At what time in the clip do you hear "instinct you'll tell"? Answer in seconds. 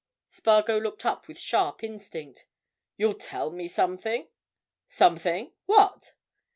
1.83-3.51